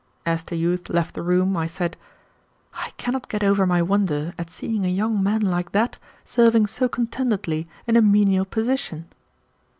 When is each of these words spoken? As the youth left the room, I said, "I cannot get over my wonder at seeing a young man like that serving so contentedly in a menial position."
As 0.25 0.43
the 0.43 0.55
youth 0.55 0.89
left 0.89 1.13
the 1.13 1.21
room, 1.21 1.55
I 1.55 1.67
said, 1.67 1.95
"I 2.73 2.89
cannot 2.97 3.29
get 3.29 3.43
over 3.43 3.67
my 3.67 3.83
wonder 3.83 4.33
at 4.35 4.49
seeing 4.49 4.83
a 4.83 4.87
young 4.89 5.21
man 5.21 5.41
like 5.41 5.73
that 5.73 5.99
serving 6.25 6.65
so 6.65 6.89
contentedly 6.89 7.67
in 7.85 7.95
a 7.95 8.01
menial 8.01 8.45
position." 8.45 9.09